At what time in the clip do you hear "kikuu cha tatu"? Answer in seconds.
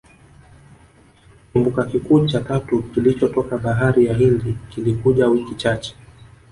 1.85-2.83